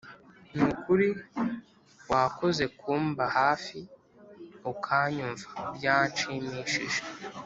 [0.55, 1.07] Nukuri
[2.11, 3.77] wakoze kumba hafi
[4.71, 7.01] ukanyumva byanshimishije